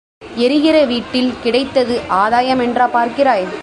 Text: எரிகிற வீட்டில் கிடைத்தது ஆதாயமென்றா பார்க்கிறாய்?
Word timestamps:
எரிகிற 0.45 0.77
வீட்டில் 0.85 1.31
கிடைத்தது 1.43 1.95
ஆதாயமென்றா 2.23 2.85
பார்க்கிறாய்? 2.97 3.45